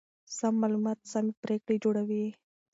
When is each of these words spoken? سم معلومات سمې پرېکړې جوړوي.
سم 0.37 0.53
معلومات 0.61 0.97
سمې 1.11 1.33
پرېکړې 1.43 1.75
جوړوي. 1.83 2.25